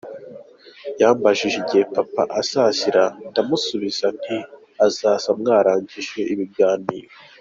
Yambajije 1.01 1.55
igihe 1.63 1.83
Papa 1.95 2.23
azazira 2.39 3.03
ndamusubiza 3.29 4.07
nti 4.19 4.37
azaza 4.85 5.29
mwarangije 5.39 6.19
ibiganiro. 6.33 7.09